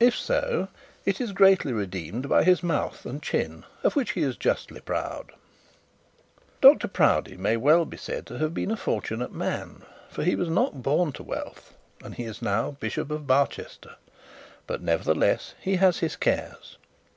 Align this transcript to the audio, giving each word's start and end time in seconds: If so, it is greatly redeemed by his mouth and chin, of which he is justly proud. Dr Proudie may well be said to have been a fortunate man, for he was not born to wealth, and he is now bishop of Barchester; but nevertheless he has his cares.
If 0.00 0.16
so, 0.16 0.66
it 1.06 1.20
is 1.20 1.30
greatly 1.30 1.72
redeemed 1.72 2.28
by 2.28 2.42
his 2.42 2.64
mouth 2.64 3.06
and 3.06 3.22
chin, 3.22 3.62
of 3.84 3.94
which 3.94 4.10
he 4.10 4.22
is 4.24 4.36
justly 4.36 4.80
proud. 4.80 5.30
Dr 6.60 6.88
Proudie 6.88 7.36
may 7.36 7.56
well 7.56 7.84
be 7.84 7.96
said 7.96 8.26
to 8.26 8.38
have 8.38 8.52
been 8.52 8.72
a 8.72 8.76
fortunate 8.76 9.30
man, 9.30 9.82
for 10.08 10.24
he 10.24 10.34
was 10.34 10.48
not 10.50 10.82
born 10.82 11.12
to 11.12 11.22
wealth, 11.22 11.74
and 12.02 12.16
he 12.16 12.24
is 12.24 12.42
now 12.42 12.72
bishop 12.80 13.12
of 13.12 13.28
Barchester; 13.28 13.94
but 14.66 14.82
nevertheless 14.82 15.54
he 15.60 15.76
has 15.76 15.98
his 16.00 16.16
cares. 16.16 16.76